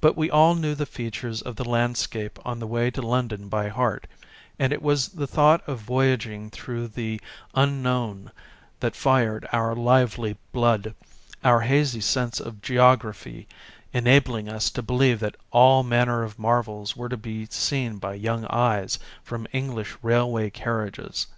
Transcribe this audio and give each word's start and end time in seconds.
But 0.00 0.16
we 0.16 0.28
all 0.28 0.56
knew 0.56 0.74
the 0.74 0.84
features 0.84 1.40
of 1.42 1.54
the 1.54 1.64
landscape 1.64 2.40
on 2.44 2.58
the 2.58 2.66
way 2.66 2.90
to 2.90 3.00
London 3.00 3.48
by 3.48 3.68
heart, 3.68 4.08
and 4.58 4.72
it 4.72 4.82
was 4.82 5.10
the 5.10 5.28
thought 5.28 5.62
of 5.68 5.78
voyaging 5.78 6.50
through 6.50 6.88
the 6.88 7.20
unknown 7.54 8.32
that 8.80 8.96
fired 8.96 9.46
our 9.52 9.76
lively 9.76 10.36
blood, 10.50 10.96
our 11.44 11.60
hazy 11.60 12.00
sense 12.00 12.40
of 12.40 12.60
geography 12.60 13.46
enabling 13.92 14.48
us 14.48 14.70
to 14.70 14.82
believe 14.82 15.20
that 15.20 15.36
all 15.52 15.84
manner 15.84 16.24
of 16.24 16.36
marvels 16.36 16.96
were 16.96 17.08
to 17.08 17.16
be 17.16 17.46
seen 17.48 17.98
by 17.98 18.14
young 18.14 18.46
eyes 18.46 18.98
from 19.22 19.46
English 19.52 19.94
railway 20.02 20.50
carriages. 20.50 21.28